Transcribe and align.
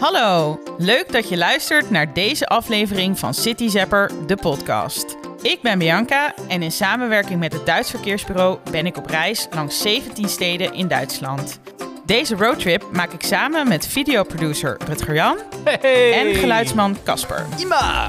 Hallo, 0.00 0.60
leuk 0.78 1.12
dat 1.12 1.28
je 1.28 1.36
luistert 1.36 1.90
naar 1.90 2.12
deze 2.12 2.46
aflevering 2.46 3.18
van 3.18 3.34
City 3.34 3.68
Zapper, 3.68 4.10
de 4.26 4.36
podcast. 4.36 5.16
Ik 5.42 5.62
ben 5.62 5.78
Bianca 5.78 6.34
en 6.48 6.62
in 6.62 6.72
samenwerking 6.72 7.40
met 7.40 7.52
het 7.52 7.66
Duits 7.66 7.90
Verkeersbureau 7.90 8.58
ben 8.70 8.86
ik 8.86 8.96
op 8.96 9.06
reis 9.06 9.46
langs 9.50 9.82
17 9.82 10.28
steden 10.28 10.74
in 10.74 10.88
Duitsland. 10.88 11.60
Deze 12.04 12.34
roadtrip 12.36 12.84
maak 12.92 13.12
ik 13.12 13.22
samen 13.22 13.68
met 13.68 13.86
videoproducer 13.86 14.76
Rutger 14.86 15.14
Jan 15.14 15.38
en 15.82 16.34
geluidsman 16.34 16.96
Casper. 17.04 17.46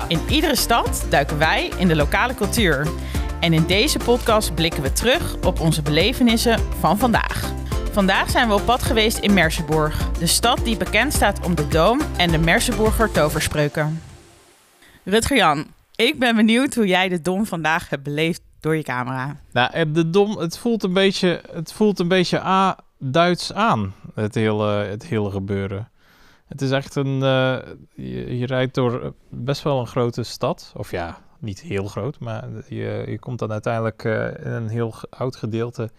In 0.08 0.22
iedere 0.30 0.56
stad 0.56 1.06
duiken 1.10 1.38
wij 1.38 1.72
in 1.78 1.88
de 1.88 1.96
lokale 1.96 2.36
cultuur. 2.36 2.88
En 3.40 3.54
in 3.54 3.66
deze 3.66 4.00
podcast 4.00 4.56
blikken 4.56 4.84
we 4.84 4.94
terug 4.94 5.36
op 5.44 5.60
onze 5.60 5.82
belevenissen 5.82 6.60
van 6.80 6.98
vandaag. 6.98 7.56
Vandaag 7.98 8.30
zijn 8.30 8.48
we 8.48 8.54
op 8.54 8.66
pad 8.66 8.84
geweest 8.84 9.18
in 9.18 9.34
Merseburg, 9.34 10.12
de 10.12 10.28
stad 10.28 10.60
die 10.64 10.78
bekend 10.78 11.14
staat 11.14 11.46
om 11.46 11.56
de 11.56 11.68
Doom 11.68 12.00
en 12.18 12.32
de 12.32 12.38
Merseburger 12.38 13.12
toverspreuken. 13.12 14.02
Rutger 15.04 15.38
Jan, 15.38 15.66
ik 15.96 16.20
ben 16.20 16.36
benieuwd 16.36 16.76
hoe 16.76 16.88
jij 16.88 17.10
de 17.10 17.22
Dom 17.22 17.46
vandaag 17.46 17.90
hebt 17.90 18.04
beleefd 18.04 18.42
door 18.60 18.76
je 18.76 18.84
camera. 18.84 19.36
Nou, 19.52 19.72
eh, 19.72 19.86
de 19.88 20.10
dom, 20.10 20.38
het 20.38 20.58
voelt 20.58 20.84
een 20.84 20.94
beetje, 20.94 21.42
het 21.52 21.74
voelt 21.74 22.00
een 22.00 22.08
beetje 22.08 22.40
A, 22.40 22.78
Duits 22.98 23.54
aan, 23.54 23.94
het 24.14 24.36
hele, 24.36 24.68
het 24.68 25.06
hele 25.06 25.32
gebeuren. 25.32 25.90
Het 26.48 26.62
is 26.62 26.72
echt 26.72 26.96
een, 26.96 27.24
eh, 27.24 27.58
je, 27.96 28.38
je 28.38 28.46
rijdt 28.46 28.74
door 28.74 29.14
best 29.30 29.64
wel 29.64 29.80
een 29.80 29.88
grote 29.88 30.24
stad, 30.24 30.74
of 30.76 30.92
ja, 30.92 31.18
niet 31.40 31.62
heel 31.62 31.88
groot, 31.88 32.20
maar 32.20 32.48
je, 32.68 33.04
je 33.08 33.20
komt 33.20 33.40
dan 33.40 33.52
uiteindelijk 33.52 34.04
eh, 34.04 34.46
in 34.46 34.52
een 34.52 34.68
heel 34.68 34.94
oud 35.10 35.36
gedeelte, 35.36 35.90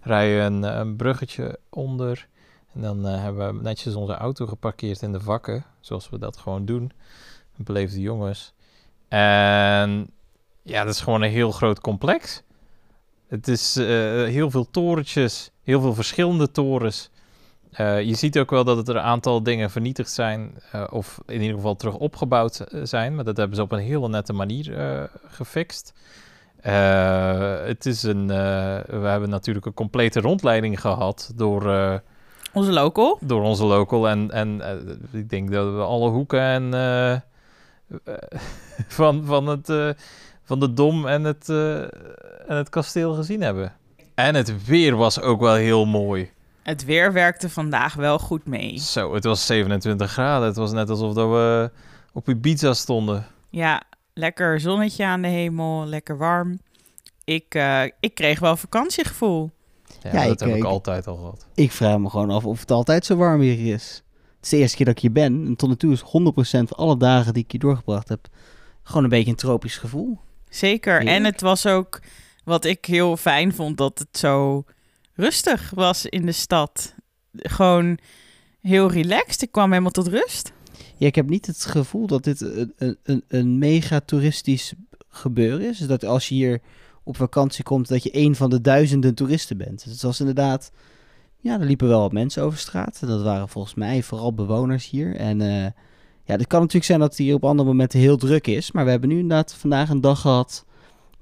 rij 0.00 0.28
je 0.28 0.40
een, 0.40 0.62
een 0.62 0.96
bruggetje 0.96 1.58
onder. 1.68 2.28
En 2.74 2.80
dan 2.80 3.06
eh, 3.06 3.22
hebben 3.22 3.56
we 3.56 3.62
netjes 3.62 3.94
onze 3.94 4.14
auto 4.14 4.46
geparkeerd 4.46 5.02
in 5.02 5.12
de 5.12 5.20
vakken, 5.20 5.64
zoals 5.80 6.08
we 6.08 6.18
dat 6.18 6.36
gewoon 6.36 6.64
doen. 6.64 6.92
Beleefde 7.56 8.00
jongens. 8.00 8.54
En 9.08 10.10
ja, 10.62 10.84
dat 10.84 10.94
is 10.94 11.00
gewoon 11.00 11.22
een 11.22 11.30
heel 11.30 11.50
groot 11.50 11.80
complex. 11.80 12.42
Het 13.28 13.48
is 13.48 13.76
eh, 13.76 13.86
heel 14.24 14.50
veel 14.50 14.70
torentjes, 14.70 15.50
heel 15.62 15.80
veel 15.80 15.94
verschillende 15.94 16.50
torens. 16.50 17.10
Eh, 17.74 18.02
je 18.02 18.14
ziet 18.14 18.38
ook 18.38 18.50
wel 18.50 18.64
dat 18.64 18.76
het 18.76 18.88
er 18.88 18.96
een 18.96 19.02
aantal 19.02 19.42
dingen 19.42 19.70
vernietigd 19.70 20.10
zijn, 20.10 20.54
eh, 20.72 20.84
of 20.90 21.20
in 21.26 21.40
ieder 21.40 21.56
geval 21.56 21.76
terug 21.76 21.94
opgebouwd 21.94 22.60
eh, 22.60 22.80
zijn. 22.84 23.14
Maar 23.14 23.24
dat 23.24 23.36
hebben 23.36 23.56
ze 23.56 23.62
op 23.62 23.72
een 23.72 23.78
hele 23.78 24.08
nette 24.08 24.32
manier 24.32 25.08
gefixt. 25.28 25.92
Het 26.60 27.86
is 27.86 28.02
een, 28.02 28.26
we 28.26 29.06
hebben 29.06 29.28
natuurlijk 29.28 29.66
een 29.66 29.74
complete 29.74 30.20
rondleiding 30.20 30.80
gehad 30.80 31.32
door, 31.34 31.62
Onze 32.52 32.72
local. 32.72 33.18
door 33.20 33.42
onze 33.42 33.64
local. 33.64 34.08
En, 34.08 34.30
en 34.30 34.60
ik 35.12 35.28
denk 35.28 35.50
dat 35.50 35.74
we 35.74 35.80
alle 35.80 36.10
hoeken 36.10 36.40
en, 36.40 36.72
van, 38.98 39.24
van, 39.24 39.46
het, 39.46 39.96
van 40.42 40.60
de 40.60 40.72
Dom 40.72 41.06
en 41.06 41.24
het, 41.24 41.48
en 41.48 42.56
het 42.56 42.68
kasteel 42.68 43.14
gezien 43.14 43.40
hebben. 43.40 43.72
En 44.14 44.34
het 44.34 44.66
weer 44.66 44.96
was 44.96 45.20
ook 45.20 45.40
wel 45.40 45.54
heel 45.54 45.86
mooi. 45.86 46.30
Het 46.64 46.84
weer 46.84 47.12
werkte 47.12 47.48
vandaag 47.50 47.94
wel 47.94 48.18
goed 48.18 48.46
mee. 48.46 48.78
Zo, 48.78 49.14
het 49.14 49.24
was 49.24 49.46
27 49.46 50.10
graden. 50.12 50.46
Het 50.46 50.56
was 50.56 50.72
net 50.72 50.90
alsof 50.90 51.14
dat 51.14 51.28
we 51.28 51.70
op 52.12 52.28
Ibiza 52.28 52.74
stonden. 52.74 53.26
Ja, 53.50 53.82
lekker 54.14 54.60
zonnetje 54.60 55.04
aan 55.04 55.22
de 55.22 55.28
hemel, 55.28 55.86
lekker 55.86 56.16
warm. 56.18 56.58
Ik, 57.24 57.54
eh, 57.54 57.82
ik 58.00 58.14
kreeg 58.14 58.38
wel 58.40 58.56
vakantiegevoel. 58.56 59.50
Ja, 60.02 60.10
Ja, 60.12 60.22
dat 60.22 60.32
ik- 60.32 60.38
heb 60.38 60.48
ik 60.48 60.56
ik- 60.56 60.64
altijd 60.64 61.06
al 61.06 61.16
gehad. 61.16 61.46
Ik 61.54 61.72
vraag 61.72 61.98
me 61.98 62.10
gewoon 62.10 62.30
af 62.30 62.44
of 62.44 62.60
het 62.60 62.70
altijd 62.70 63.04
zo 63.06 63.16
warm 63.16 63.40
hier 63.40 63.74
is. 63.74 64.02
Het 64.36 64.44
is 64.44 64.48
de 64.48 64.56
eerste 64.56 64.76
keer 64.76 64.86
dat 64.86 64.94
ik 64.94 65.00
hier 65.02 65.12
ben. 65.12 65.46
En 65.46 65.56
tot 65.56 65.68
nu 65.68 65.76
toe 65.76 65.92
is 65.92 66.00
100% 66.00 66.68
van 66.68 66.76
alle 66.78 66.96
dagen 66.96 67.34
die 67.34 67.42
ik 67.44 67.50
hier 67.50 67.60
doorgebracht 67.60 68.08
heb... 68.08 68.26
gewoon 68.82 69.02
een 69.04 69.08
beetje 69.10 69.30
een 69.30 69.36
tropisch 69.36 69.76
gevoel. 69.78 70.18
Zeker. 70.48 71.06
En 71.06 71.24
het 71.24 71.40
was 71.40 71.66
ook 71.66 72.00
wat 72.44 72.64
ik 72.64 72.84
heel 72.84 73.16
fijn 73.16 73.54
vond, 73.54 73.76
dat 73.76 73.98
het 73.98 74.18
zo 74.18 74.64
rustig 75.14 75.70
was 75.74 76.06
in 76.06 76.26
de 76.26 76.32
stad. 76.32 76.94
Gewoon 77.32 77.98
heel 78.60 78.90
relaxed. 78.90 79.42
Ik 79.42 79.52
kwam 79.52 79.70
helemaal 79.70 79.90
tot 79.90 80.06
rust. 80.06 80.52
Ja, 80.96 81.06
ik 81.06 81.14
heb 81.14 81.28
niet 81.28 81.46
het 81.46 81.64
gevoel 81.64 82.06
dat 82.06 82.24
dit 82.24 82.40
een, 82.40 82.98
een, 83.02 83.24
een, 83.28 83.58
mega 83.58 84.00
toeristisch 84.00 84.72
gebeuren 85.08 85.68
is. 85.68 85.78
Dat 85.78 86.04
als 86.04 86.28
je 86.28 86.34
hier 86.34 86.60
op 87.02 87.16
vakantie 87.16 87.64
komt, 87.64 87.88
dat 87.88 88.02
je 88.02 88.16
een 88.16 88.34
van 88.34 88.50
de 88.50 88.60
duizenden 88.60 89.14
toeristen 89.14 89.56
bent. 89.56 89.84
Het 89.84 90.02
was 90.02 90.20
inderdaad... 90.20 90.72
Ja, 91.40 91.60
er 91.60 91.66
liepen 91.66 91.88
wel 91.88 92.00
wat 92.00 92.12
mensen 92.12 92.42
over 92.42 92.58
straat. 92.58 93.00
Dat 93.00 93.22
waren 93.22 93.48
volgens 93.48 93.74
mij 93.74 94.02
vooral 94.02 94.34
bewoners 94.34 94.90
hier. 94.90 95.16
En 95.16 95.40
eh, 95.40 95.62
ja, 96.24 96.36
het 96.36 96.46
kan 96.46 96.58
natuurlijk 96.58 96.84
zijn 96.86 97.00
dat 97.00 97.08
het 97.08 97.18
hier 97.18 97.34
op 97.34 97.44
andere 97.44 97.68
momenten 97.68 97.98
heel 97.98 98.16
druk 98.16 98.46
is. 98.46 98.72
Maar 98.72 98.84
we 98.84 98.90
hebben 98.90 99.08
nu 99.08 99.18
inderdaad 99.18 99.54
vandaag 99.54 99.88
een 99.88 100.00
dag 100.00 100.20
gehad... 100.20 100.64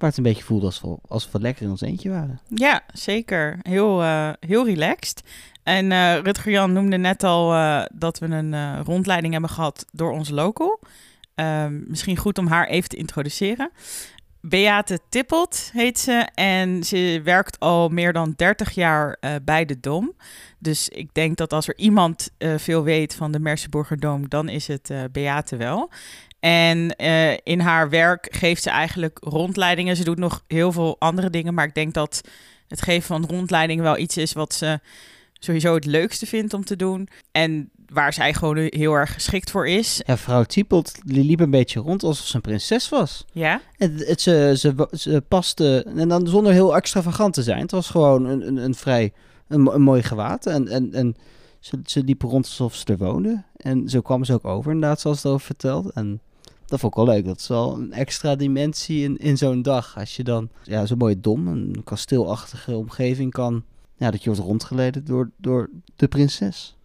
waar 0.03 0.11
het 0.11 0.19
een 0.19 0.33
beetje 0.33 0.45
voelde 0.45 0.67
alsof 0.67 0.91
we, 0.91 1.09
alsof 1.09 1.33
we 1.33 1.41
lekker 1.41 1.65
in 1.65 1.71
ons 1.71 1.81
eentje 1.81 2.11
waren. 2.11 2.41
Ja, 2.49 2.83
zeker. 2.93 3.59
Heel, 3.63 4.03
eh, 4.03 4.31
heel 4.41 4.65
relaxed. 4.65 5.23
En 5.63 5.93
eh 5.93 6.19
Rutger 6.23 6.53
Jan 6.53 6.73
noemde 6.73 6.97
net 6.97 7.25
al 7.25 7.55
eh, 7.55 7.85
dat 7.93 8.19
we 8.19 8.27
een 8.27 8.83
rondleiding 8.85 9.33
hebben 9.33 9.51
gehad 9.51 9.87
door 9.93 10.13
onze 10.13 10.35
local. 10.35 10.81
Ehm, 11.35 11.81
misschien 11.87 12.17
goed 12.17 12.39
om 12.39 12.47
haar 12.47 12.67
even 12.67 12.89
te 12.89 12.97
introduceren. 12.97 13.71
Beate 14.41 14.99
Tippelt 15.09 15.71
heet 15.73 15.99
ze 15.99 16.29
en 16.35 16.85
ze 16.85 17.21
werkt 17.25 17.61
al 17.61 17.89
meer 17.89 18.13
dan 18.13 18.33
30 18.37 18.71
jaar 18.71 19.19
bij 19.45 19.65
de 19.65 19.81
Dom. 19.81 20.13
Dus 20.59 20.89
ik 20.89 21.15
denk 21.15 21.37
dat 21.37 21.53
als 21.53 21.69
er 21.69 21.77
iemand 21.77 22.31
veel 22.39 22.83
weet 22.83 23.15
van 23.15 23.33
de 23.33 23.39
Merseburger 23.39 24.01
Dom, 24.01 24.29
dan 24.29 24.49
is 24.49 24.67
het 24.67 24.93
Beate 25.13 25.57
wel. 25.57 25.91
En 26.43 26.97
eh, 26.97 27.37
in 27.43 27.61
haar 27.61 27.91
werk 27.91 28.29
geeft 28.31 28.63
ze 28.63 28.71
eigenlijk 28.71 29.19
rondleidingen. 29.21 29.97
Ze 29.97 30.05
doet 30.05 30.19
nog 30.19 30.45
heel 30.47 30.73
veel 30.73 30.97
andere 30.99 31.31
dingen, 31.31 31.55
maar 31.55 31.67
ik 31.67 31.75
denk 31.75 31.95
dat 31.95 32.21
het 32.69 32.83
geven 32.83 33.03
van 33.03 33.27
rondleidingen 33.27 33.85
wel 33.85 33.99
iets 33.99 34.17
is 34.17 34.33
wat 34.33 34.55
ze 34.55 34.81
sowieso 35.33 35.75
het 35.75 35.85
leukste 35.85 36.27
vindt 36.27 36.55
om 36.55 36.65
te 36.65 36.77
doen. 36.77 37.09
En 37.33 37.71
waar 37.87 38.13
zij 38.13 38.35
gewoon 38.35 38.57
heel 38.57 38.93
erg 38.93 39.13
geschikt 39.13 39.51
voor 39.51 39.69
is. 39.69 40.03
Ja, 40.07 40.17
vrouw 40.17 40.45
Tiepelt 40.45 40.99
liep 41.05 41.41
een 41.41 41.51
beetje 41.51 41.81
rond 41.81 42.03
alsof 42.03 42.27
ze 42.27 42.35
een 42.35 42.41
prinses 42.41 42.89
was. 42.89 43.25
Ja, 43.33 43.61
Het, 43.77 44.07
het, 44.07 44.21
ze, 44.21 44.55
ze, 44.57 44.89
ze 44.93 45.23
paste, 45.29 45.87
en 45.97 46.09
dan 46.09 46.27
zonder 46.27 46.53
heel 46.53 46.77
extravagant 46.77 47.35
te 47.35 47.43
zijn. 47.43 47.61
Het 47.61 47.71
was 47.71 47.89
gewoon 47.91 48.25
een, 48.25 48.47
een, 48.47 48.57
een 48.57 48.75
vrij, 48.75 49.13
een, 49.49 49.75
een 49.75 49.83
mooi 49.83 50.03
gewaad. 50.03 50.47
En, 50.47 50.69
en, 50.69 50.93
en 50.93 51.17
ze, 51.61 51.81
ze 51.85 52.03
liep 52.05 52.23
rond 52.23 52.45
alsof 52.45 52.75
ze 52.75 52.85
er 52.85 52.99
woonde. 52.99 53.43
En 53.57 53.89
zo 53.89 54.01
kwam 54.01 54.25
ze 54.25 54.33
ook 54.33 54.45
over, 54.45 54.73
inderdaad, 54.73 55.01
zoals 55.01 55.23
het 55.23 55.33
over 55.33 55.47
verteld. 55.47 55.91
En 55.91 56.21
dat 56.73 56.81
vond 56.81 56.97
ik 56.97 57.05
wel 57.05 57.15
leuk. 57.15 57.25
Dat 57.25 57.39
is 57.39 57.49
wel 57.49 57.75
een 57.75 57.93
extra 57.93 58.37
dimensie 58.37 59.05
in, 59.05 59.17
in 59.17 59.37
zo'n 59.37 59.63
dag. 59.63 59.99
Als 59.99 60.17
je 60.17 60.25
dan 60.25 60.51
ja, 60.63 60.87
zo'n 60.87 60.99
mooie 60.99 61.21
dom, 61.21 61.47
een 61.47 61.81
kasteelachtige 61.85 62.77
omgeving 62.77 63.33
kan... 63.33 63.65
Ja, 63.97 64.11
dat 64.11 64.23
je 64.23 64.31
wordt 64.31 64.45
rondgeleid 64.45 65.07
door, 65.07 65.31
door 65.37 65.71
de 65.97 66.09
prinses. 66.09 66.77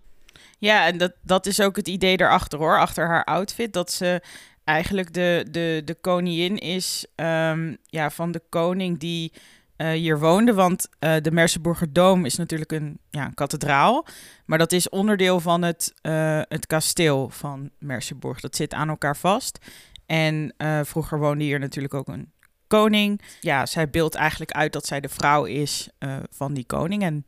ja 0.60 0.88
en 0.88 0.98
dat, 0.98 1.14
dat 1.22 1.46
is 1.46 1.62
ook 1.62 1.76
het 1.76 1.88
idee 1.88 2.18
daarachter 2.18 2.60
hoor, 2.60 2.80
achter 2.80 3.08
haar 3.08 3.24
outfit. 3.24 3.74
Dat 3.74 3.92
ze 3.92 4.22
eigenlijk 4.64 5.14
de, 5.14 5.46
de, 5.52 5.82
de 5.86 5.96
koningin 5.96 6.58
is 6.58 7.06
ehm, 7.16 7.76
ja, 7.86 8.10
van 8.10 8.32
de 8.32 8.42
koning 8.50 9.00
die 9.00 9.32
eh, 9.78 9.90
hier 9.90 10.20
woonde. 10.20 10.54
Want 10.54 10.88
eh, 11.00 11.16
de 11.22 11.32
Merseburger 11.32 11.94
Dom 11.94 12.26
is 12.26 12.36
natuurlijk 12.36 12.72
een, 12.72 13.00
ja, 13.10 13.32
kathedraal. 13.34 14.06
Maar 14.46 14.58
dat 14.58 14.72
is 14.72 14.90
onderdeel 14.90 15.40
van 15.40 15.62
het, 15.62 15.94
eh, 16.02 16.42
het 16.48 16.68
kasteel 16.68 17.30
van 17.30 17.70
Merseburg. 17.80 18.40
Dat 18.40 18.56
zit 18.56 18.74
aan 18.74 18.90
elkaar 18.90 19.18
vast. 19.18 19.60
En 20.06 20.54
vroeger 20.84 21.20
woonde 21.20 21.44
hier 21.44 21.60
natuurlijk 21.60 21.94
ook 21.94 22.08
een 22.08 22.32
koning. 22.68 23.22
Ja, 23.42 23.66
zij 23.66 23.90
beeldt 23.90 24.16
eigenlijk 24.16 24.52
uit 24.52 24.74
dat 24.74 24.86
zij 24.86 25.00
de 25.00 25.10
vrouw 25.10 25.46
is 25.46 25.90
van 26.30 26.54
die 26.54 26.66
koning. 26.66 27.04
En 27.04 27.26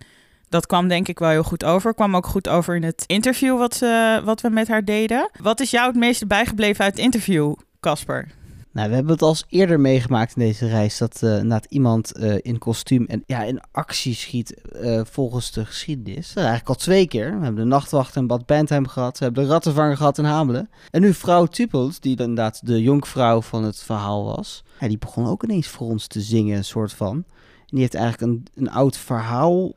dat 0.50 0.66
kwam 0.66 0.88
denk 0.88 1.08
ik 1.08 1.20
wel 1.20 1.30
heel 1.30 1.44
goed 1.44 1.64
over. 1.64 1.94
Kwam 1.94 2.16
ook 2.16 2.28
goed 2.28 2.48
over 2.48 2.76
in 2.76 2.84
het 2.84 3.04
interview 3.06 3.58
wat, 3.58 3.80
wat 4.24 4.42
we 4.42 4.50
met 4.50 4.68
haar 4.68 4.86
deden. 4.86 5.30
Wat 5.42 5.60
is 5.60 5.72
jou 5.72 5.88
het 5.88 5.96
meeste 5.96 6.28
bijgebleven 6.28 6.84
uit 6.84 6.94
het 6.94 7.04
interview, 7.04 7.54
Casper? 7.80 8.28
Nou, 8.72 8.90
we 8.90 8.96
hebben 8.96 9.14
het 9.14 9.22
als 9.22 9.46
eerder 9.48 9.80
meegemaakt 9.80 10.36
in 10.36 10.42
deze 10.42 10.68
reis 10.68 10.98
dat 10.98 11.22
uh, 11.24 11.56
iemand 11.70 12.18
uh, 12.18 12.38
in 12.42 12.58
kostuum 12.58 13.06
en 13.06 13.24
ja, 13.26 13.44
in 13.44 13.62
actie 13.72 14.14
schiet 14.14 14.62
uh, 14.76 15.02
volgens 15.04 15.52
de 15.52 15.66
geschiedenis. 15.66 16.28
Dat 16.28 16.44
eigenlijk 16.44 16.70
al 16.70 16.76
twee 16.76 17.08
keer. 17.08 17.38
We 17.38 17.44
hebben 17.44 17.64
de 17.64 17.70
nachtwacht 17.70 18.16
in 18.16 18.28
Bad 18.28 18.46
Bentheim 18.46 18.88
gehad, 18.88 19.18
we 19.18 19.26
hebben 19.26 19.44
de 19.44 19.50
rattenvanger 19.50 19.98
gehad 19.98 20.18
in 20.18 20.24
Hamelen. 20.24 20.70
En 20.90 21.02
nu 21.02 21.14
vrouw 21.14 21.46
Tupelt, 21.46 22.02
die 22.02 22.18
inderdaad 22.18 22.66
de 22.66 22.82
jonkvrouw 22.82 23.42
van 23.42 23.64
het 23.64 23.80
verhaal 23.80 24.26
was, 24.26 24.64
ja, 24.80 24.88
die 24.88 24.98
begon 24.98 25.28
ook 25.28 25.44
ineens 25.44 25.68
voor 25.68 25.88
ons 25.88 26.08
te 26.08 26.22
zingen, 26.22 26.58
een 26.58 26.66
soort 26.66 26.94
van. 26.94 27.16
En 27.16 27.76
die 27.76 27.80
heeft 27.80 27.96
eigenlijk 27.96 28.32
een, 28.32 28.48
een 28.56 28.72
oud 28.72 28.98
verhaal 28.98 29.74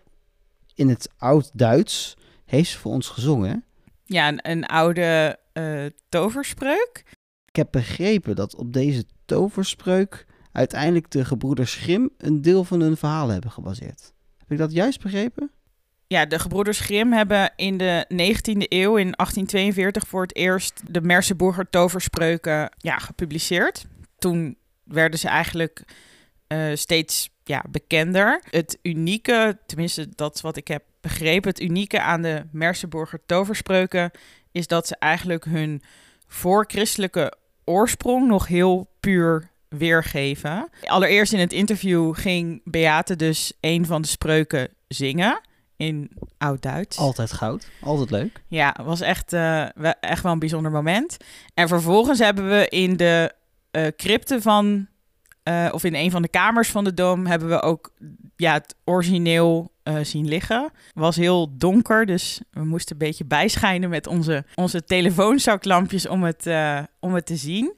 in 0.74 0.88
het 0.88 1.08
oud-Duits, 1.18 2.16
heeft 2.44 2.70
ze 2.70 2.78
voor 2.78 2.92
ons 2.92 3.08
gezongen. 3.08 3.64
Ja, 4.04 4.28
een, 4.28 4.50
een 4.50 4.66
oude 4.66 5.38
uh, 5.52 5.84
toverspreuk. 6.08 7.04
Ik 7.52 7.58
heb 7.58 7.68
begrepen 7.70 8.36
dat 8.36 8.54
op 8.56 8.72
deze 8.72 9.04
toverspreuk 9.24 10.26
uiteindelijk 10.52 11.10
de 11.10 11.24
gebroeders 11.24 11.74
Grimm 11.74 12.10
een 12.18 12.42
deel 12.42 12.64
van 12.64 12.80
hun 12.80 12.96
verhaal 12.96 13.28
hebben 13.28 13.50
gebaseerd. 13.50 14.12
Heb 14.38 14.50
ik 14.50 14.58
dat 14.58 14.72
juist 14.72 15.02
begrepen? 15.02 15.50
Ja, 16.06 16.26
de 16.26 16.38
gebroeders 16.38 16.80
Grimm 16.80 17.12
hebben 17.12 17.52
in 17.56 17.76
de 17.76 18.04
19e 18.08 18.68
eeuw, 18.68 18.96
in 18.96 19.12
1842, 19.12 20.06
voor 20.06 20.22
het 20.22 20.36
eerst 20.36 20.82
de 20.86 21.00
Merseburger 21.00 21.70
toverspreuken 21.70 22.72
ja, 22.76 22.98
gepubliceerd. 22.98 23.86
Toen 24.18 24.56
werden 24.84 25.18
ze 25.18 25.28
eigenlijk 25.28 25.84
eh, 26.46 26.74
steeds 26.74 27.30
ja, 27.44 27.64
bekender. 27.70 28.42
Het 28.50 28.78
unieke, 28.82 29.58
tenminste 29.66 30.08
dat 30.14 30.40
wat 30.40 30.56
ik 30.56 30.68
heb 30.68 30.84
begrepen, 31.00 31.50
het 31.50 31.60
unieke 31.60 32.00
aan 32.00 32.22
de 32.22 32.46
Merseburger 32.52 33.20
toverspreuken 33.26 34.10
is 34.52 34.66
dat 34.66 34.86
ze 34.86 34.96
eigenlijk 34.96 35.44
hun 35.44 35.82
voorchristelijke 36.26 37.40
oorsprong 37.64 38.28
nog 38.28 38.46
heel 38.46 38.90
puur 39.00 39.50
weergeven. 39.68 40.68
Allereerst 40.84 41.32
in 41.32 41.38
het 41.38 41.52
interview 41.52 42.14
ging 42.14 42.60
Beate 42.64 43.16
dus 43.16 43.52
een 43.60 43.86
van 43.86 44.02
de 44.02 44.08
spreuken 44.08 44.68
zingen 44.88 45.40
in 45.76 46.10
Oud-Duits. 46.38 46.98
Altijd 46.98 47.32
goud. 47.32 47.68
Altijd 47.82 48.10
leuk. 48.10 48.42
Ja, 48.48 48.76
was 48.84 49.00
echt, 49.00 49.32
eh, 49.32 49.66
echt 50.00 50.22
wel 50.22 50.32
een 50.32 50.38
bijzonder 50.38 50.70
moment. 50.70 51.16
En 51.54 51.68
vervolgens 51.68 52.18
hebben 52.18 52.48
we 52.48 52.68
in 52.68 52.96
de 52.96 53.32
eh 53.70 53.86
crypte 53.96 54.40
van, 54.40 54.86
eh, 55.42 55.68
of 55.72 55.84
in 55.84 55.94
een 55.94 56.10
van 56.10 56.22
de 56.22 56.28
kamers 56.28 56.68
van 56.68 56.84
de 56.84 56.94
dom, 56.94 57.26
hebben 57.26 57.48
we 57.48 57.62
ook 57.62 57.92
ja, 58.36 58.52
het 58.52 58.74
origineel 58.84 59.72
eh, 59.82 59.96
zien 60.02 60.28
liggen. 60.28 60.70
Was 60.92 61.16
heel 61.16 61.56
donker, 61.56 62.06
dus 62.06 62.40
we 62.50 62.64
moesten 62.64 62.92
een 62.92 63.06
beetje 63.06 63.24
bijschijnen 63.24 63.90
met 63.90 64.06
onze, 64.06 64.44
onze 64.54 64.84
telefoonzaklampjes 64.84 66.08
om 66.08 66.22
het, 66.22 66.46
eh, 66.46 66.78
om 67.00 67.14
het 67.14 67.26
te 67.26 67.36
zien. 67.36 67.74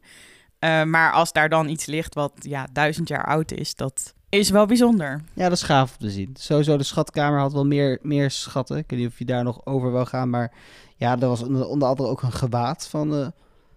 Eh, 0.59 0.83
maar 0.83 1.13
als 1.13 1.33
daar 1.33 1.49
dan 1.49 1.69
iets 1.69 1.87
ligt 1.87 2.15
wat 2.15 2.33
ja, 2.39 2.69
duizend 2.73 3.09
jaar 3.09 3.25
oud 3.25 3.53
is, 3.53 3.75
dat 3.75 4.15
is 4.29 4.51
wel 4.51 4.67
bijzonder. 4.67 5.21
Ja, 5.33 5.49
dat 5.49 5.57
is 5.57 5.63
gaaf 5.63 5.93
om 5.93 5.99
te 5.99 6.11
zien. 6.11 6.31
Sowieso, 6.39 6.77
de 6.77 6.85
schatkamer 6.85 7.41
had 7.41 7.53
wel 7.53 7.67
meer, 7.67 7.99
meer 8.03 8.31
schatten. 8.31 8.77
Ik 8.77 8.91
weet 8.91 8.99
niet 8.99 9.09
of 9.09 9.19
je 9.19 9.25
daar 9.25 9.45
nog 9.45 9.67
over 9.67 9.93
wil 9.93 10.07
gaan, 10.07 10.31
maar 10.31 10.53
ja, 10.97 11.21
er 11.21 11.29
was 11.29 11.43
onder 11.43 11.87
andere 11.87 12.09
ook 12.09 12.23
een 12.23 12.33
gewaad 12.33 12.89
van 12.89 13.33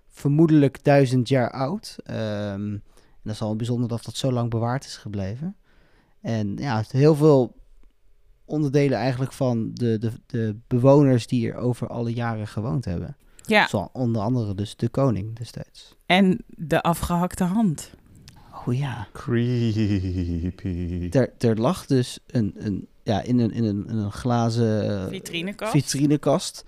vermoedelijk 0.09 0.83
duizend 0.83 1.29
jaar 1.29 1.51
oud. 1.51 1.95
Ehm, 2.03 2.17
en 2.17 3.23
dat 3.23 3.33
is 3.33 3.41
al 3.41 3.55
bijzonder 3.55 3.89
dat 3.89 4.03
dat 4.03 4.15
zo 4.15 4.31
lang 4.31 4.49
bewaard 4.49 4.85
is 4.85 4.97
gebleven. 4.97 5.55
En 6.21 6.55
ja, 6.57 6.83
heel 6.89 7.15
veel 7.15 7.55
onderdelen 8.45 8.97
eigenlijk 8.97 9.31
van 9.33 9.71
de, 9.73 9.97
de, 9.97 10.11
de 10.25 10.55
bewoners 10.67 11.27
die 11.27 11.39
hier 11.39 11.55
over 11.55 11.87
alle 11.87 12.13
jaren 12.13 12.47
gewoond 12.47 12.85
hebben. 12.85 13.17
Ja, 13.45 13.67
Zo, 13.67 13.89
onder 13.93 14.21
andere 14.21 14.55
dus 14.55 14.75
de 14.75 14.89
koning 14.89 15.35
destijds. 15.37 15.95
en 16.05 16.39
de 16.47 16.81
afgehakte 16.81 17.43
hand. 17.43 17.91
Oh 18.67 18.73
ja. 18.73 19.07
Creepy. 19.13 21.09
Er, 21.11 21.33
er 21.37 21.59
lag 21.59 21.85
dus 21.85 22.19
een, 22.27 22.53
een, 22.57 22.87
ja, 23.03 23.21
in, 23.21 23.39
een, 23.39 23.51
in, 23.51 23.63
een, 23.63 23.87
in 23.87 23.95
een 23.97 24.11
glazen 24.11 25.09
Vitrinekast. 25.09 25.71
vitrinekast 25.71 26.65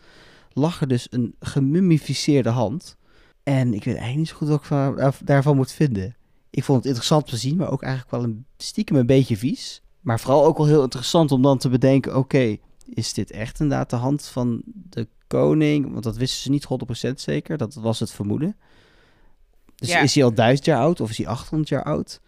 lag 0.53 0.81
er 0.81 0.87
dus 0.87 1.07
een 1.09 1.35
gemummificeerde 1.39 2.49
hand. 2.49 2.97
En 3.43 3.67
ik 3.73 3.83
weet 3.83 3.95
eigenlijk 3.95 4.17
niet 4.17 4.27
zo 4.27 4.35
goed 4.35 4.47
wat 4.47 4.59
ik 4.59 4.65
va- 4.65 5.11
daarvan 5.23 5.55
moet 5.55 5.71
vinden. 5.71 6.15
Ik 6.49 6.63
vond 6.63 6.77
het 6.77 6.87
interessant 6.87 7.27
te 7.27 7.37
zien, 7.37 7.57
maar 7.57 7.71
ook 7.71 7.81
eigenlijk 7.83 8.11
wel 8.11 8.23
een 8.23 8.45
stiekem 8.57 8.95
een 8.95 9.05
beetje 9.05 9.37
vies. 9.37 9.81
Maar 10.01 10.19
vooral 10.19 10.45
ook 10.45 10.57
wel 10.57 10.65
heel 10.67 10.83
interessant 10.83 11.31
om 11.31 11.41
dan 11.41 11.57
te 11.57 11.69
bedenken: 11.69 12.15
oké, 12.17 12.57
is 12.85 13.13
dit 13.13 13.31
echt 13.31 13.59
inderdaad 13.59 13.89
de 13.89 13.95
hand 13.95 14.25
van 14.25 14.61
de 14.65 15.07
koning? 15.27 15.91
Want 15.91 16.03
dat 16.03 16.17
wisten 16.17 16.41
ze 16.41 16.49
niet 16.49 16.67
100% 17.09 17.11
zeker, 17.15 17.57
dat 17.57 17.73
was 17.73 17.99
het 17.99 18.11
vermoeden. 18.11 18.55
Dus 19.75 19.89
Ja. 19.89 19.99
is 20.01 20.15
hij 20.15 20.23
al 20.23 20.33
duizend 20.33 20.65
jaar 20.65 20.79
oud 20.79 21.01
of 21.01 21.09
is 21.09 21.17
hij 21.17 21.27
800 21.27 21.69
jaar 21.69 21.83
oud? 21.83 22.19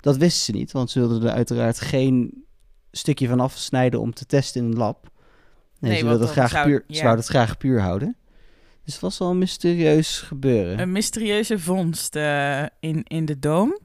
Dat 0.00 0.16
wisten 0.16 0.44
ze 0.44 0.52
niet, 0.52 0.72
want 0.72 0.90
ze 0.90 0.98
wilden 0.98 1.22
er 1.22 1.30
uiteraard 1.34 1.80
geen 1.80 2.44
stukje 2.92 3.28
van 3.28 3.40
afsnijden 3.40 4.00
om 4.00 4.14
te 4.14 4.26
testen 4.26 4.64
in 4.64 4.70
een 4.70 4.76
lab. 4.76 5.10
Nee, 5.78 5.90
Nee, 5.90 6.00
ze, 6.00 6.04
wilden 6.06 6.22
het 6.26 6.30
graag 6.36 6.50
zou- 6.50 6.66
puur, 6.66 6.84
ja. 6.86 6.94
ze 6.94 7.02
wouden 7.02 7.24
het 7.24 7.34
graag 7.34 7.56
puur 7.56 7.80
houden. 7.80 8.16
Dus 8.86 8.94
het 8.94 9.02
was 9.02 9.18
wel 9.18 9.30
een 9.30 9.38
mysterieus 9.38 10.18
gebeuren. 10.18 10.78
Een 10.78 10.92
mysterieuze 10.92 11.58
vondst 11.58 12.16
eh, 12.16 12.62
in, 12.80 13.02
in 13.02 13.24
de 13.24 13.38
doom. 13.38 13.78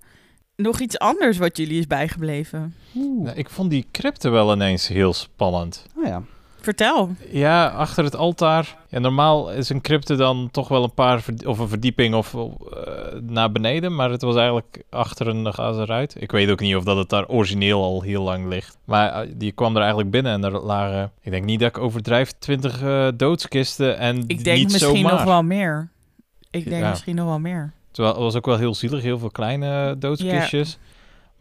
Nog 0.56 0.80
iets 0.80 1.00
anders 1.00 1.38
wat 1.38 1.58
jullie 1.58 1.80
is 1.80 1.88
bijgebleven. 1.88 2.76
Oeh. 2.96 3.24
Nou, 3.24 3.38
ik 3.38 3.50
vond 3.50 3.70
die 3.70 3.86
crypte 3.92 4.30
wel 4.30 4.54
ineens 4.54 4.88
heel 4.88 5.14
spannend. 5.14 5.86
Oh 5.98 6.06
ja. 6.06 6.24
Vertel. 6.62 7.10
Ja, 7.32 7.68
achter 7.68 8.04
het 8.04 8.16
altaar. 8.16 8.78
Ja, 8.90 9.00
normaal 9.00 9.52
is 9.52 9.70
een 9.70 9.82
crypte 9.82 10.16
dan 10.16 10.50
toch 10.52 10.68
wel 10.68 10.84
een 10.84 10.94
paar 10.94 11.24
of 11.46 11.60
een 11.60 11.68
verdieping 11.68 12.16
of 12.16 12.34
eh, 12.34 12.42
naar 13.22 13.52
beneden, 13.52 13.96
maar 13.96 14.10
het 14.12 14.22
was 14.22 14.36
eigenlijk 14.36 14.84
achter 14.90 15.28
een 15.28 15.54
glazen 15.54 15.86
ruit. 15.86 16.16
Ik 16.20 16.32
weet 16.32 16.50
ook 16.50 16.60
niet 16.60 16.76
of 16.76 16.84
dat 16.84 16.98
het 16.98 17.10
daar 17.10 17.28
origineel 17.28 17.84
al 17.84 18.02
heel 18.02 18.24
lang 18.24 18.48
ligt. 18.48 18.78
Maar 18.86 19.12
eh, 19.12 19.30
die 19.36 19.52
kwam 19.52 19.74
er 19.76 19.80
eigenlijk 19.82 20.12
binnen 20.12 20.32
en 20.32 20.44
er 20.44 20.60
lagen, 20.62 21.12
ik 21.22 21.32
denk 21.32 21.46
niet 21.46 21.60
dat 21.60 21.70
ik 21.70 21.78
overdrijf, 21.78 22.32
twintig 22.40 22.82
eh, 22.82 23.08
doodskisten 23.16 23.98
en 23.98 24.24
Ik 24.28 24.44
denk 24.44 24.58
niet 24.58 24.72
misschien 24.72 24.96
zomaar. 24.98 25.12
nog 25.12 25.24
wel 25.24 25.44
meer. 25.44 25.90
Ik 26.52 26.70
denk 26.70 26.82
Ja. 26.84 26.90
misschien 26.90 27.16
nog 27.16 27.26
wel 27.26 27.40
meer. 27.40 27.72
Terwijl 27.92 28.14
het 28.16 28.24
was 28.24 28.36
ook 28.36 28.46
wel 28.46 28.58
heel 28.58 28.76
zielig, 28.76 29.02
heel 29.02 29.20
veel 29.20 29.32
kleine 29.32 29.96
doodskistjes. 29.98 30.78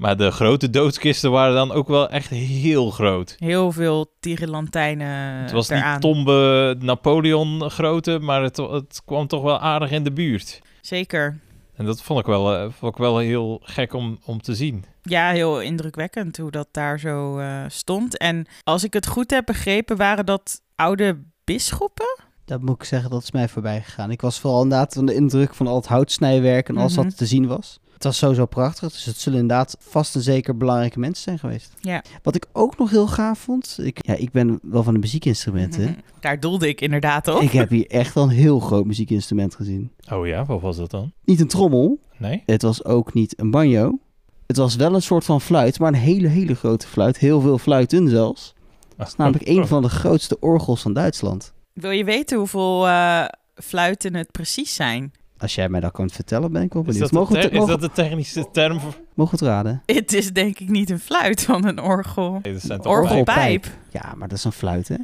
Maar 0.01 0.17
de 0.17 0.31
grote 0.31 0.71
doodskisten 0.71 1.31
waren 1.31 1.55
dan 1.55 1.73
ook 1.73 1.89
wel 1.89 2.11
echt 2.11 2.31
heel 2.31 2.91
groot. 2.91 3.37
Heel 3.39 3.73
veel 3.73 4.13
tierenlantijnen 4.21 5.09
het 5.43 5.51
was 5.51 5.69
eraan. 5.69 5.93
niet 5.93 6.01
Tombe 6.01 6.77
Napoleon 6.79 7.71
grootte, 7.71 8.19
maar 8.19 8.43
het, 8.43 8.57
het 8.57 9.03
kwam 9.05 9.27
toch 9.27 9.43
wel 9.43 9.61
aardig 9.61 9.91
in 9.91 10.05
de 10.05 10.13
buurt. 10.13 10.61
Zeker. 10.81 11.41
En 11.75 11.85
dat 11.85 12.03
vond 12.03 12.21
ik 12.21 12.27
wel, 12.27 12.55
eh, 12.55 12.67
vond 12.71 12.93
ik 12.93 12.99
wel 12.99 13.19
heel 13.19 13.61
gek 13.63 13.93
om, 13.93 14.19
om 14.25 14.43
te 14.43 14.55
zien. 14.55 14.85
Ja, 15.03 15.31
heel 15.31 15.61
indrukwekkend 15.61 16.37
hoe 16.37 16.51
dat 16.51 16.69
daar 16.71 16.99
zo 16.99 17.39
eh, 17.39 17.65
stond. 17.69 18.19
En 18.19 18.47
als 18.65 18.85
ik 18.85 18.93
het 18.93 19.07
goed 19.07 19.31
heb 19.31 19.47
begrepen, 19.47 19.97
waren 19.97 20.27
dat 20.27 20.61
oude 20.75 21.23
bisschoppen? 21.45 22.19
Dat 22.51 22.63
moet 22.63 22.75
ik 22.77 22.85
zeggen, 22.85 23.11
dat 23.11 23.23
is 23.23 23.31
mij 23.33 23.49
voorbij 23.49 23.83
gegaan. 23.83 24.11
Ik 24.11 24.21
was 24.21 24.41
vooral 24.41 24.63
inderdaad 24.63 24.95
van 24.95 25.07
de 25.07 25.15
indruk 25.15 25.55
van 25.55 25.67
al 25.67 25.77
het 25.77 25.87
houtsnijwerk 25.87 26.69
en 26.69 26.77
alles 26.77 26.95
Mhm. 26.97 27.05
wat 27.05 27.17
te 27.17 27.27
zien 27.27 27.47
was. 27.47 27.81
Het 27.95 28.05
was 28.05 28.19
sowieso 28.19 28.47
prachtig, 28.47 28.93
dus 28.93 29.05
het 29.05 29.17
zullen 29.19 29.39
inderdaad 29.39 29.77
vast 29.81 30.15
en 30.15 30.21
zeker 30.23 30.57
belangrijke 30.57 30.99
mensen 30.99 31.23
zijn 31.23 31.39
geweest. 31.39 31.73
Ja. 31.81 32.03
Wat 32.23 32.35
ik 32.35 32.47
ook 32.53 32.79
nog 32.79 32.91
heel 32.91 33.07
gaaf 33.07 33.39
vond, 33.39 33.79
ik, 33.83 34.07
ja, 34.07 34.15
ik 34.15 34.31
ben 34.33 34.59
wel 34.63 34.83
van 34.83 34.93
de 34.95 34.99
muziekinstrumenten. 35.01 35.83
Mhm. 35.83 35.93
Daar 36.21 36.41
doelde 36.41 36.69
ik 36.69 36.81
inderdaad 36.81 37.29
op. 37.29 37.41
Ik 37.41 37.51
heb 37.53 37.69
hier 37.69 37.87
echt 37.87 38.15
wel 38.15 38.25
een 38.25 38.31
heel 38.31 38.61
groot 38.61 38.85
muziekinstrument 38.85 39.55
gezien. 39.55 39.91
Oh 40.13 40.27
ja, 40.27 40.45
wat 40.45 40.61
was 40.61 40.77
dat 40.77 40.91
dan? 40.91 41.13
Niet 41.25 41.41
een 41.41 41.49
trommel, 41.49 41.99
Nee? 42.17 42.43
het 42.47 42.63
was 42.63 42.85
ook 42.85 43.15
niet 43.15 43.41
een 43.41 43.51
banjo. 43.51 43.99
Het 44.47 44.57
was 44.57 44.77
wel 44.77 44.95
een 44.95 45.03
soort 45.03 45.25
van 45.25 45.41
fluit, 45.41 45.79
maar 45.79 45.89
een 45.89 45.99
hele, 45.99 46.29
hele 46.29 46.55
grote 46.55 46.87
fluit. 46.87 47.19
Heel 47.19 47.41
veel 47.41 47.59
fluiten 47.59 48.09
zelfs. 48.09 48.55
Het 48.97 49.09
is 49.09 49.17
namelijk 49.17 49.49
een 49.49 49.67
van 49.67 49.83
de 49.83 49.89
grootste 49.89 50.37
orgels 50.41 50.83
van 50.83 50.93
Duitsland. 50.93 51.53
Wil 51.73 51.91
je 51.91 52.05
weten 52.05 52.39
hoeveel 52.39 52.89
eh, 52.89 53.25
fluiten 53.55 54.15
het 54.15 54.31
precies 54.31 54.75
zijn? 54.75 55.13
Als 55.39 55.55
jij 55.55 55.69
mij 55.69 55.81
dat 55.81 55.93
kan 55.93 56.11
vertellen, 56.11 56.53
ben 56.53 56.63
ik 56.63 56.73
wel 56.73 56.83
Is 56.83 56.89
benieuwd. 56.89 57.03
dat, 57.03 57.11
de 57.13 57.19
Mogen, 57.19 57.35
ter- 57.35 57.53
het- 57.53 57.61
is 57.63 57.67
dat 57.69 57.81
de 57.81 57.91
technische 58.03 58.51
term 58.53 58.81
voor... 58.81 58.95
mogen 59.15 59.39
we 59.39 59.45
het 59.45 59.55
raden? 59.55 59.83
Het 59.87 60.13
is 60.13 60.33
denk 60.33 60.59
ik 60.59 60.69
niet 60.69 60.91
een 60.91 60.99
fluit 61.01 61.43
van 61.43 61.65
een 61.67 61.81
orgel. 61.81 62.39
Nee, 62.43 62.53
dat 62.53 62.63
zijn 62.63 62.81
toch 62.81 62.93
Orgelpijp. 62.93 63.67
Ja, 63.91 64.15
maar 64.17 64.29
dat 64.29 64.39
is 64.39 64.45
een 64.45 64.53
fluit, 64.53 64.89
hè? 64.89 64.97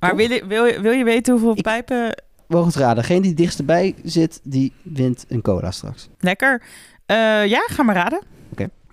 Maar 0.00 0.16
wil 0.16 0.30
je, 0.30 0.46
wil, 0.46 0.64
je- 0.64 0.80
wil 0.80 0.92
je 0.92 1.04
weten 1.04 1.32
hoeveel 1.32 1.56
Ik- 1.56 1.62
pijpen... 1.62 2.22
Mogen 2.46 2.66
we 2.66 2.72
het 2.72 2.82
raden? 2.82 3.02
Degene 3.02 3.20
die 3.20 3.34
dichtst 3.34 3.58
erbij 3.58 3.94
zit, 4.04 4.40
die 4.42 4.72
wint 4.82 5.24
een 5.28 5.42
cola 5.42 5.70
straks. 5.70 6.08
Lekker. 6.18 6.62
Eh, 7.06 7.16
ja, 7.46 7.60
ga 7.66 7.82
maar 7.82 7.94
raden. 7.94 8.22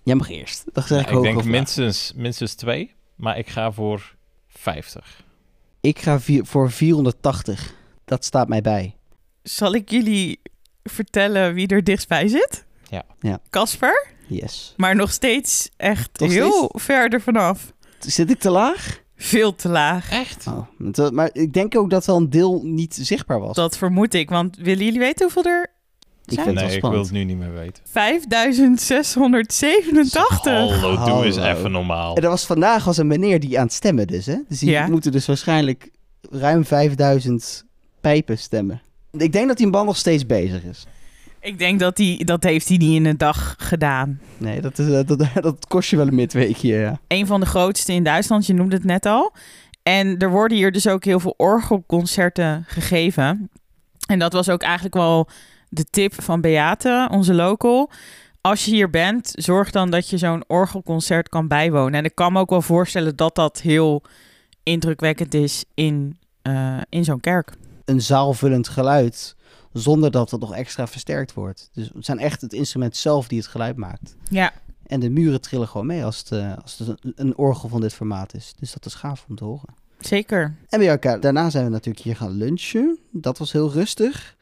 Jij 0.04 0.16
mag 0.16 0.30
eerst. 0.30 0.64
Dan 0.74 0.84
zeg 0.84 1.02
ik, 1.02 1.10
Ja, 1.10 1.16
ik 1.18 1.22
denk 1.24 1.44
minstens, 1.44 2.14
minstens 2.16 2.54
twee, 2.54 2.96
maar 3.16 3.38
ik 3.38 3.48
ga 3.48 3.72
voor 3.72 4.16
50. 4.48 5.24
Ik 5.82 6.00
ga 6.00 6.20
vier- 6.20 6.46
voor 6.46 6.72
480. 6.72 7.74
Dat 8.06 8.26
staat 8.26 8.48
mij 8.48 8.62
bij. 8.62 8.96
Zal 9.44 9.74
ik 9.74 9.90
jullie 9.90 10.40
vertellen 10.84 11.54
wie 11.54 11.68
er 11.68 11.84
dichtstbij 11.84 12.28
zit? 12.28 12.66
Ja. 12.90 13.04
Ja. 13.20 13.40
Casper? 13.50 14.08
Yes. 14.28 14.74
Maar 14.78 14.96
nog 14.96 15.12
steeds 15.12 15.70
echt 15.78 16.20
Nog 16.20 16.32
heel 16.32 16.72
ver 16.74 17.14
ervan 17.14 17.36
af. 17.36 17.74
Zit 18.00 18.30
ik 18.30 18.40
te 18.40 18.50
laag? 18.50 19.02
Veel 19.16 19.56
te 19.56 19.70
laag. 19.70 20.12
Echt? 20.12 20.48
Oh, 20.48 21.10
maar 21.12 21.30
ik 21.34 21.54
denk 21.54 21.78
ook 21.78 21.90
dat 21.90 22.06
wel 22.06 22.16
een 22.18 22.30
deel 22.30 22.62
niet 22.64 22.98
zichtbaar 23.02 23.40
was. 23.40 23.56
Dat 23.56 23.78
vermoed 23.78 24.14
ik. 24.14 24.30
Want 24.30 24.58
willen 24.58 24.84
jullie 24.86 25.00
weten 25.00 25.24
hoeveel 25.26 25.44
er 25.52 25.72
zijn? 26.34 26.46
het 26.48 26.56
Nee, 26.56 26.66
wel 26.66 26.76
ik 26.76 26.82
wil 26.82 27.00
het 27.02 27.12
nu 27.12 27.24
niet 27.24 27.38
meer 27.38 27.54
weten. 27.54 27.84
5687. 27.92 30.82
Hallo, 30.82 31.06
doe 31.06 31.26
eens 31.26 31.38
even 31.38 31.72
normaal. 31.72 32.16
En 32.16 32.24
er 32.24 32.30
was 32.30 32.46
vandaag 32.46 32.84
was 32.84 32.98
een 32.98 33.08
meneer 33.08 33.40
die 33.40 33.58
aan 33.60 33.66
het 33.66 33.74
stemmen 33.74 34.08
dus, 34.08 34.26
hè? 34.26 34.36
Dus 34.48 34.60
die 34.60 34.70
Ja. 34.70 34.88
moeten 34.88 35.12
dus 35.12 35.26
waarschijnlijk 35.26 35.90
ruim 36.32 36.66
5000 36.66 37.66
pijpen 38.02 38.38
stemmen. 38.38 38.82
Ik 39.12 39.32
denk 39.32 39.48
dat 39.48 39.58
die 39.58 39.68
man 39.68 39.86
nog 39.86 39.98
steeds 39.98 40.26
bezig 40.26 40.64
is. 40.64 40.86
Ik 41.40 41.60
denk 41.60 41.80
dat 41.80 41.98
hij 41.98 42.22
dat 42.26 42.44
heeft 42.44 42.68
hij 42.68 42.78
niet 42.78 42.96
in 42.96 43.06
een 43.06 43.18
dag 43.18 43.56
gedaan. 43.58 44.20
Nee, 44.38 44.62
dat, 44.62 44.80
is, 44.80 44.90
eh, 44.92 45.00
dat, 45.06 45.28
dat 45.42 45.68
kost 45.68 45.90
je 45.90 45.96
wel 45.98 46.08
een 46.08 46.16
midweekje, 46.16 46.76
ja. 46.76 47.00
Een 47.08 47.28
van 47.28 47.40
de 47.40 47.46
grootste 47.46 47.94
in 47.94 48.04
Duitsland, 48.04 48.46
je 48.46 48.54
noemde 48.54 48.76
het 48.76 48.84
net 48.86 49.06
al. 49.06 49.34
En 49.84 50.18
er 50.18 50.30
worden 50.30 50.58
hier 50.58 50.72
dus 50.72 50.88
ook 50.88 51.04
heel 51.06 51.20
veel 51.20 51.34
orgelconcerten 51.38 52.64
gegeven. 52.68 53.50
En 54.08 54.20
dat 54.20 54.34
was 54.34 54.50
ook 54.50 54.62
eigenlijk 54.62 54.96
wel 54.96 55.28
de 55.70 55.86
tip 55.90 56.22
van 56.22 56.42
Beate, 56.42 57.08
onze 57.12 57.34
local. 57.34 57.90
Als 58.42 58.66
je 58.66 58.72
hier 58.72 58.90
bent, 58.90 59.32
zorg 59.36 59.72
dan 59.72 59.90
dat 59.90 60.10
je 60.10 60.18
zo'n 60.18 60.44
orgelconcert 60.48 61.30
kan 61.30 61.48
bijwonen. 61.48 62.00
En 62.00 62.06
ik 62.06 62.16
kan 62.16 62.34
me 62.34 62.40
ook 62.40 62.50
wel 62.50 62.62
voorstellen 62.62 63.16
dat 63.16 63.36
dat 63.36 63.62
heel 63.62 64.02
indrukwekkend 64.64 65.34
is 65.34 65.66
in, 65.74 66.18
eh, 66.42 66.78
in 66.90 67.04
zo'n 67.04 67.20
kerk. 67.20 67.54
Een 67.86 68.02
zaalvullend 68.02 68.68
geluid, 68.68 69.36
zonder 69.74 70.12
dat 70.12 70.32
het 70.32 70.40
nog 70.42 70.54
extra 70.54 70.88
versterkt 70.88 71.34
wordt. 71.34 71.70
Dus 71.74 71.90
het 71.94 72.06
zijn 72.06 72.20
echt 72.20 72.42
het 72.42 72.54
instrument 72.54 72.96
zelf 72.98 73.28
die 73.28 73.38
het 73.38 73.48
geluid 73.48 73.76
maakt. 73.76 74.16
Ja, 74.30 74.54
En 74.86 75.00
de 75.00 75.10
muren 75.10 75.42
trillen 75.42 75.68
gewoon 75.68 75.88
mee 75.88 76.04
als 76.06 76.18
het, 76.20 76.32
eh, 76.32 76.54
als 76.64 76.78
het 76.78 76.88
een, 76.88 77.14
een 77.16 77.38
orgel 77.38 77.70
van 77.70 77.82
dit 77.82 77.94
formaat 77.94 78.34
is. 78.34 78.54
Dus 78.60 78.74
dat 78.74 78.86
is 78.86 78.94
gaaf 78.94 79.26
om 79.30 79.36
te 79.36 79.44
horen. 79.44 79.74
zeker. 80.00 80.56
En 80.70 80.80
bij 80.80 80.90
elkaar, 80.90 81.20
daarna 81.20 81.50
zijn 81.50 81.66
we 81.66 81.72
natuurlijk 81.72 82.06
hier 82.06 82.16
gaan 82.16 82.32
lunchen. 82.32 83.00
Dat 83.12 83.38
was 83.38 83.52
heel 83.52 83.72
rustig. 83.72 84.36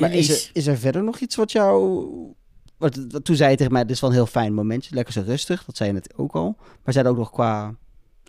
Maar 0.00 0.12
is 0.12 0.28
er, 0.28 0.50
is 0.52 0.66
er 0.66 0.78
verder 0.78 1.02
nog 1.02 1.18
iets 1.18 1.36
wat 1.36 1.52
jou... 1.52 2.06
Wat, 2.76 3.06
wat, 3.08 3.24
toen 3.24 3.36
zei 3.36 3.50
je 3.50 3.56
tegen 3.56 3.72
mij, 3.72 3.82
dit 3.82 3.90
is 3.90 4.00
wel 4.00 4.10
een 4.10 4.16
heel 4.16 4.26
fijn 4.26 4.54
momentje. 4.54 4.94
Lekker 4.94 5.12
zo 5.12 5.22
rustig, 5.26 5.64
dat 5.64 5.76
zei 5.76 5.88
je 5.88 5.94
net 5.94 6.14
ook 6.16 6.32
al. 6.32 6.56
Maar 6.84 6.92
zijn 6.92 7.04
er 7.04 7.10
ook 7.10 7.16
nog 7.16 7.30
qua 7.30 7.74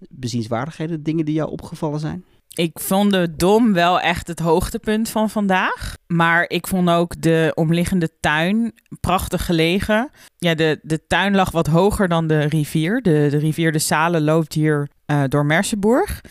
bezienswaardigheden 0.09 1.03
dingen 1.03 1.25
die 1.25 1.33
jou 1.33 1.51
opgevallen 1.51 1.99
zijn? 1.99 2.25
Ik 2.55 2.79
vond 2.79 3.11
de 3.11 3.35
Dom 3.35 3.73
wel 3.73 3.99
echt 3.99 4.27
het 4.27 4.39
hoogtepunt 4.39 5.09
van 5.09 5.29
vandaag. 5.29 5.95
Maar 6.07 6.45
ik 6.47 6.67
vond 6.67 6.89
ook 6.89 7.21
de 7.21 7.51
omliggende 7.55 8.09
tuin 8.19 8.73
prachtig 8.99 9.45
gelegen. 9.45 10.09
Ja, 10.37 10.55
de, 10.55 10.79
de 10.83 11.07
tuin 11.07 11.35
lag 11.35 11.51
wat 11.51 11.67
hoger 11.67 12.07
dan 12.07 12.27
de 12.27 12.39
rivier. 12.39 13.01
De, 13.01 13.27
de 13.29 13.37
rivier 13.37 13.71
de 13.71 13.79
Sale 13.79 14.21
loopt 14.21 14.53
hier 14.53 14.89
eh, 15.05 15.23
door 15.27 15.45
Merseburg. 15.45 16.21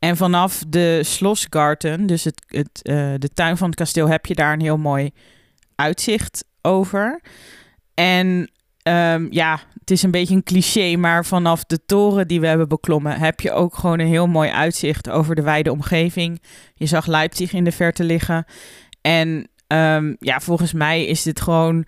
En 0.00 0.16
vanaf 0.16 0.62
de 0.68 1.00
Slosgarten, 1.04 2.06
dus 2.06 2.24
het, 2.24 2.44
het, 2.46 2.82
eh, 2.82 3.12
de 3.18 3.28
tuin 3.34 3.56
van 3.56 3.66
het 3.66 3.78
kasteel, 3.78 4.08
heb 4.08 4.26
je 4.26 4.34
daar 4.34 4.52
een 4.52 4.60
heel 4.60 4.78
mooi 4.78 5.10
uitzicht 5.74 6.44
over. 6.62 7.20
En 7.94 8.50
ehm, 8.82 9.26
ja, 9.30 9.60
het 9.80 9.90
is 9.90 10.02
een 10.02 10.10
beetje 10.10 10.34
een 10.34 10.42
cliché, 10.42 10.96
maar 10.96 11.24
vanaf 11.24 11.64
de 11.64 11.84
toren 11.86 12.28
die 12.28 12.40
we 12.40 12.46
hebben 12.46 12.68
beklommen, 12.68 13.18
heb 13.18 13.40
je 13.40 13.52
ook 13.52 13.74
gewoon 13.74 13.98
een 13.98 14.06
heel 14.06 14.26
mooi 14.26 14.50
uitzicht 14.50 15.10
over 15.10 15.34
de 15.34 15.42
wijde 15.42 15.72
omgeving. 15.72 16.42
Je 16.74 16.86
zag 16.86 17.06
Leipzig 17.06 17.52
in 17.52 17.64
de 17.64 17.72
verte 17.72 18.04
liggen. 18.04 18.44
En 19.00 19.48
ehm, 19.66 20.14
ja, 20.18 20.40
volgens 20.40 20.72
mij 20.72 21.06
is 21.06 21.22
dit 21.22 21.40
gewoon 21.40 21.86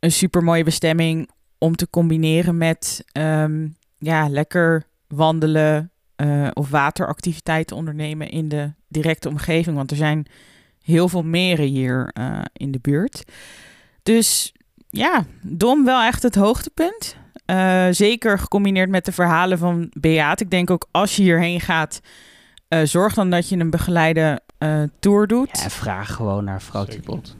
een 0.00 0.12
super 0.12 0.42
mooie 0.42 0.64
bestemming 0.64 1.30
om 1.58 1.76
te 1.76 1.90
combineren 1.90 2.56
met 2.56 3.04
ehm, 3.12 3.68
ja, 3.98 4.28
lekker 4.28 4.84
wandelen 5.08 5.91
eh, 6.22 6.48
of 6.52 6.70
wateractiviteiten 6.70 7.76
ondernemen 7.76 8.30
in 8.30 8.48
de 8.48 8.72
directe 8.88 9.28
omgeving. 9.28 9.76
Want 9.76 9.90
er 9.90 9.96
zijn 9.96 10.26
heel 10.82 11.08
veel 11.08 11.22
meren 11.22 11.66
hier 11.66 12.10
eh, 12.12 12.38
in 12.52 12.70
de 12.72 12.78
buurt. 12.82 13.24
Dus 14.02 14.52
ja, 14.90 15.24
Dom 15.42 15.84
wel 15.84 16.02
echt 16.02 16.22
het 16.22 16.34
hoogtepunt. 16.34 17.16
Eh, 17.44 17.86
zeker 17.90 18.38
gecombineerd 18.38 18.90
met 18.90 19.04
de 19.04 19.12
verhalen 19.12 19.58
van 19.58 19.90
Beat. 19.92 20.40
Ik 20.40 20.50
denk 20.50 20.70
ook 20.70 20.88
als 20.90 21.16
je 21.16 21.22
hierheen 21.22 21.60
gaat, 21.60 22.00
eh, 22.68 22.80
zorg 22.84 23.14
dan 23.14 23.30
dat 23.30 23.48
je 23.48 23.56
een 23.56 23.70
begeleide 23.70 24.40
eh, 24.58 24.82
tour 25.00 25.26
doet. 25.26 25.60
Ja, 25.62 25.70
vraag 25.70 26.12
gewoon 26.12 26.44
naar 26.44 26.62
vrouw 26.62 26.84
Zeker. 26.84 27.36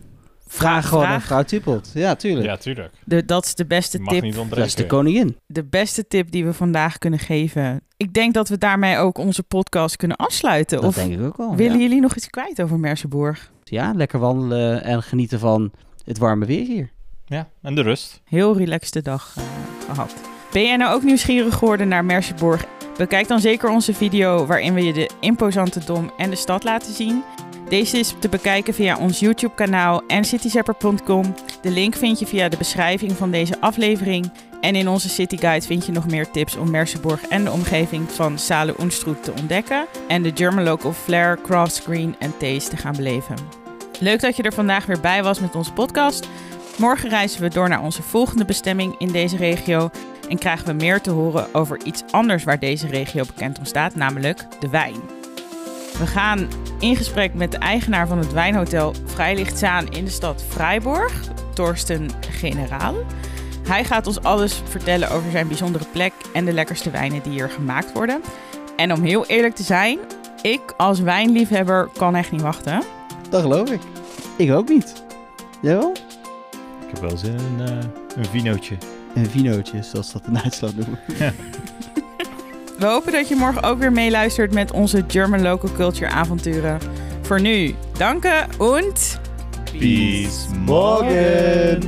Vraag 0.53 0.89
gewoon 0.89 1.09
naar 1.09 1.21
vrouw 1.21 1.43
Tippelt. 1.43 1.91
Ja, 1.95 2.15
tuurlijk. 2.15 2.47
Ja, 2.47 2.57
tuurlijk. 2.57 2.95
De, 3.05 3.25
dat 3.25 3.45
is 3.45 3.55
de 3.55 3.67
beste 3.67 3.99
mag 3.99 4.13
tip. 4.15 4.23
niet 4.23 4.35
Dat 4.35 4.59
is 4.59 4.75
de 4.75 4.87
koningin. 4.87 5.37
De 5.47 5.65
beste 5.65 6.07
tip 6.07 6.31
die 6.31 6.45
we 6.45 6.53
vandaag 6.53 6.99
kunnen 6.99 7.19
geven. 7.19 7.81
Ik 7.97 8.15
denk 8.15 8.35
dat 8.35 8.49
we 8.49 8.59
daarmee 8.59 8.97
ook 8.97 9.19
onze 9.19 9.43
podcast 9.43 9.97
kunnen 9.97 10.17
afsluiten. 10.17 10.81
Dat 10.81 10.87
of 10.89 10.95
denk 10.95 11.13
ik 11.13 11.23
ook 11.23 11.37
wel. 11.37 11.57
willen 11.57 11.77
ja. 11.77 11.83
jullie 11.83 12.01
nog 12.01 12.17
iets 12.17 12.31
kwijt 12.31 12.63
over 12.63 12.79
Merseburg? 12.79 13.51
ja, 13.73 13.93
lekker 13.95 14.19
wandelen 14.19 14.85
en 14.85 15.03
genieten 15.03 15.39
van 15.39 15.73
het 16.05 16.19
warme 16.19 16.47
weer 16.47 16.67
hier. 16.67 16.91
Ja, 17.25 17.49
en 17.63 17.75
de 17.75 17.83
rust. 17.83 18.21
Heel 18.25 18.57
relaxte 18.57 19.03
dag 19.03 19.35
eh, 19.37 19.45
gehad. 19.89 20.15
Ben 20.53 20.63
jij 20.63 20.77
nou 20.77 20.95
ook 20.95 21.03
nieuwsgierig 21.03 21.55
geworden 21.55 21.89
naar 21.89 22.05
Merseburg? 22.05 22.65
Bekijk 22.97 23.29
dan 23.29 23.41
zeker 23.41 23.71
onze 23.71 23.95
video 23.95 24.47
waarin 24.47 24.75
we 24.75 24.85
je 24.85 24.93
de 24.93 25.11
imposante 25.21 25.85
dom 25.85 26.11
en 26.17 26.31
de 26.31 26.37
stad 26.37 26.65
laten 26.65 26.93
zien. 26.93 27.23
Deze 27.73 27.99
is 27.99 28.15
te 28.19 28.29
bekijken 28.29 28.75
via 28.75 28.99
ons 28.99 29.21
YouTube 29.21 29.55
kanaal 29.55 30.03
en 30.07 30.25
cityzapper.com. 30.25 31.35
De 31.63 31.71
link 31.71 31.95
vind 31.95 32.19
je 32.19 32.27
via 32.27 32.49
de 32.49 32.57
beschrijving 32.57 33.13
van 33.13 33.31
deze 33.31 33.61
aflevering. 33.61 34.33
En 34.61 34.75
in 34.75 34.89
onze 34.89 35.09
City 35.09 35.37
Guide 35.37 35.67
vind 35.67 35.87
je 35.87 35.93
nog 35.93 36.07
meer 36.07 36.31
tips 36.31 36.57
om 36.57 36.71
Merseburg 36.71 37.23
en 37.29 37.45
de 37.45 37.51
omgeving 37.51 38.11
van 38.11 38.39
Sale 38.39 38.75
Unstrut 38.81 39.25
te 39.25 39.33
ontdekken. 39.41 39.87
En 40.09 40.23
de 40.23 40.31
German 40.35 40.65
Local 40.65 40.93
Flair, 40.93 41.39
Crafts 41.43 41.81
Green 41.81 42.17
en 42.19 42.37
Taste 42.39 42.71
te 42.71 42.77
gaan 42.77 42.97
beleven. 42.97 43.37
Leuk 44.01 44.21
dat 44.21 44.37
je 44.37 44.43
er 44.43 44.53
vandaag 44.53 44.87
weer 44.87 45.01
bij 45.01 45.23
was 45.23 45.41
met 45.41 45.55
onze 45.55 45.73
podcast. 45.73 46.29
Morgen 46.79 47.09
reizen 47.09 47.43
we 47.43 47.49
door 47.49 47.69
naar 47.69 47.83
onze 47.83 48.03
volgende 48.03 48.45
bestemming 48.45 48.95
in 48.99 49.13
deze 49.13 49.37
regio 49.37 49.91
en 50.29 50.39
krijgen 50.39 50.67
we 50.67 50.73
meer 50.73 51.01
te 51.01 51.11
horen 51.11 51.55
over 51.55 51.85
iets 51.85 52.03
anders 52.11 52.45
waar 52.45 52.59
deze 52.59 52.87
regio 52.87 53.25
bekend 53.25 53.59
om 53.59 53.65
staat, 53.65 53.95
namelijk 53.95 54.47
de 54.61 54.69
wijn. 54.69 55.22
We 56.03 56.09
gaan 56.09 56.49
in 56.79 56.97
gesprek 56.97 57.35
met 57.35 57.51
de 57.51 57.59
eigenaar 57.59 58.07
van 58.07 58.19
het 58.19 58.33
wijnhotel 58.33 58.95
Vrijlichtzaan 59.05 59.89
in 59.89 60.05
de 60.05 60.11
stad 60.11 60.45
Freiburg, 60.49 61.13
Torsten 61.55 62.11
Generaal. 62.31 62.95
Hij 63.69 63.85
gaat 63.85 64.07
ons 64.07 64.23
alles 64.23 64.63
vertellen 64.69 65.11
over 65.11 65.31
zijn 65.31 65.49
bijzondere 65.49 65.85
plek 65.93 66.13
en 66.33 66.45
de 66.45 66.53
lekkerste 66.53 66.91
wijnen 66.91 67.23
die 67.23 67.33
hier 67.33 67.51
gemaakt 67.51 67.93
worden. 67.93 68.21
En 68.77 68.93
om 68.93 69.03
heel 69.03 69.27
eerlijk 69.27 69.55
te 69.55 69.63
zijn, 69.63 69.99
ik 70.41 70.75
als 70.77 71.01
wijnliefhebber 71.01 71.89
kan 71.97 72.15
echt 72.15 72.33
niet 72.33 72.43
wachten. 72.43 72.83
Dat 73.31 73.43
geloof 73.43 73.71
ik. 73.71 73.81
Ik 74.37 74.53
ook 74.53 74.69
niet. 74.69 75.05
Jawel? 75.61 75.93
Ik 76.87 76.95
heb 76.95 77.01
wel 77.01 77.17
zin 77.17 77.37
in 77.37 77.67
eh, 77.67 77.77
een 78.17 78.27
vinootje. 78.27 78.77
Een 79.15 79.31
vinootje, 79.31 79.83
zoals 79.83 80.13
dat 80.13 80.27
in 80.27 80.33
Duitsland 80.33 80.77
noemen. 80.77 80.99
We 82.79 82.87
hopen 82.87 83.13
dat 83.13 83.29
je 83.29 83.35
morgen 83.35 83.63
ook 83.63 83.79
weer 83.79 83.93
meeluistert 83.93 84.53
met 84.53 84.73
onze 84.73 85.05
German 85.09 85.43
Local 85.43 85.71
Culture 85.73 86.11
avonturen. 86.11 86.79
Voor 87.21 87.41
nu, 87.41 87.75
danken 87.99 88.47
und... 88.59 89.21
Bis 89.79 90.47
morgen. 90.67 91.81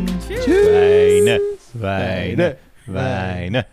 Wijnen, 0.47 1.41
wijnen, 1.73 2.57
wijnen. 2.85 3.67